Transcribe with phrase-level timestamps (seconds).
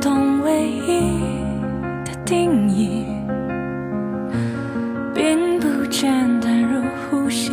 [0.00, 1.20] 懂唯一
[2.04, 3.04] 的定义，
[5.14, 7.52] 并不简单如呼吸。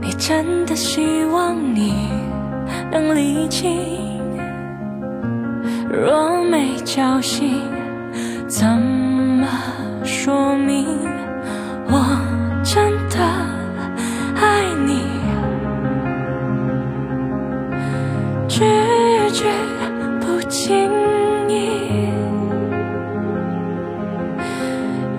[0.00, 1.92] 你真的希望你
[2.90, 3.70] 能理清，
[5.90, 7.60] 若没交心，
[8.46, 9.46] 怎么
[10.04, 10.86] 说明
[19.30, 19.44] 句
[20.20, 20.90] 不经
[21.48, 22.08] 意，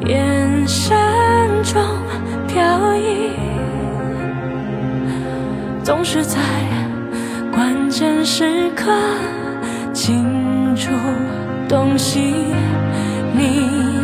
[0.06, 0.98] 眼神
[1.64, 1.82] 中
[2.48, 3.32] 飘逸，
[5.84, 6.40] 总是在
[7.52, 8.92] 关键时刻
[9.94, 10.92] 清楚
[11.68, 12.34] 东西。
[13.34, 13.99] 你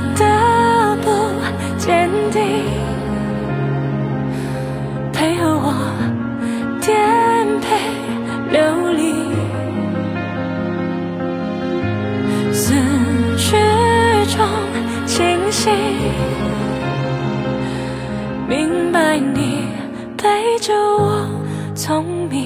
[18.48, 19.68] 明白你
[20.16, 21.28] 背着我
[21.76, 22.45] 聪明。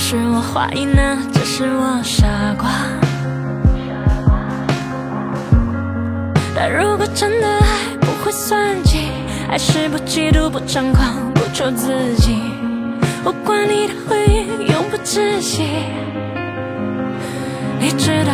[0.00, 2.26] 有时我怀疑呢，只是我傻
[2.58, 2.70] 瓜。
[6.56, 9.10] 但如果真的爱不会算计，
[9.50, 12.40] 爱是不嫉妒、不张狂、不求自己。
[13.24, 15.64] 我管你的回应永不窒息，
[17.78, 18.32] 你知道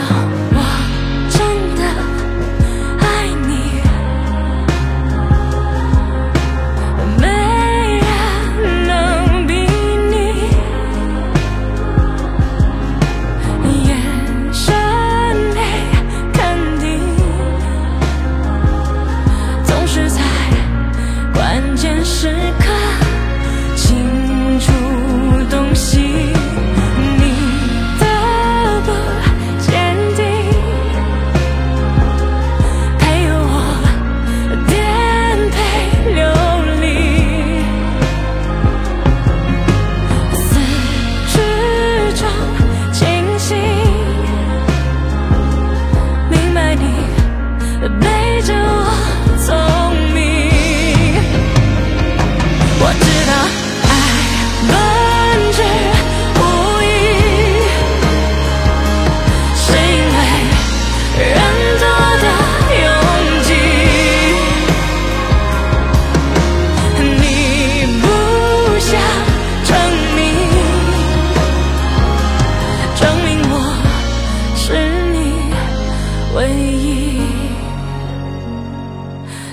[76.36, 77.18] 唯一，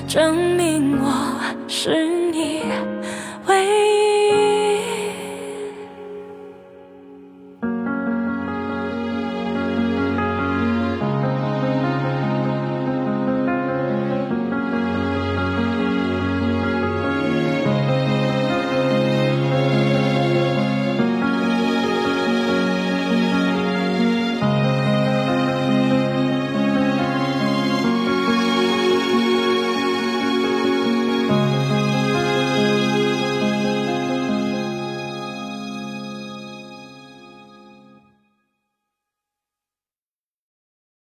[0.05, 2.61] 证明我是你
[3.47, 3.82] 唯一。